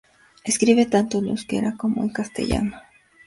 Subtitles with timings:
[0.51, 2.75] Escribe tanto en euskera como en castellano.